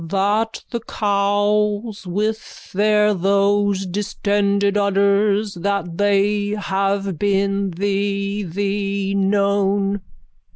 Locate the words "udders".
4.75-5.53